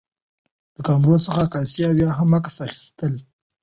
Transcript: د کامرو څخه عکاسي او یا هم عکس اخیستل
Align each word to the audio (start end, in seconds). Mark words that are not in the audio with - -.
د 0.75 0.77
کامرو 0.87 1.23
څخه 1.25 1.39
عکاسي 1.45 1.81
او 1.89 1.93
یا 2.03 2.09
هم 2.19 2.29
عکس 2.37 2.55
اخیستل 2.67 3.13